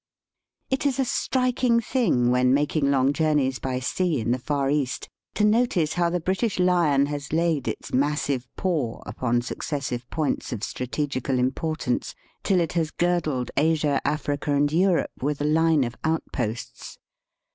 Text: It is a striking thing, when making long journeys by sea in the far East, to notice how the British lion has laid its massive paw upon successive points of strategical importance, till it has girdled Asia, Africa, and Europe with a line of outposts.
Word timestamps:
It 0.71 0.87
is 0.87 0.97
a 0.99 1.05
striking 1.05 1.79
thing, 1.79 2.31
when 2.31 2.55
making 2.55 2.89
long 2.89 3.13
journeys 3.13 3.59
by 3.59 3.77
sea 3.79 4.19
in 4.19 4.31
the 4.31 4.39
far 4.39 4.67
East, 4.67 5.07
to 5.35 5.45
notice 5.45 5.93
how 5.93 6.09
the 6.09 6.19
British 6.19 6.57
lion 6.57 7.05
has 7.05 7.31
laid 7.31 7.67
its 7.67 7.93
massive 7.93 8.47
paw 8.57 9.01
upon 9.05 9.43
successive 9.43 10.09
points 10.09 10.51
of 10.51 10.63
strategical 10.63 11.37
importance, 11.37 12.15
till 12.41 12.59
it 12.61 12.73
has 12.73 12.89
girdled 12.89 13.51
Asia, 13.55 14.01
Africa, 14.03 14.55
and 14.55 14.73
Europe 14.73 15.11
with 15.21 15.39
a 15.39 15.45
line 15.45 15.83
of 15.83 15.93
outposts. 16.03 16.97